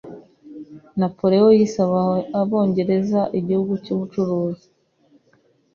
[0.99, 1.81] Napoleon yise
[2.41, 4.67] Abongereza igihugu cyabacuruzi.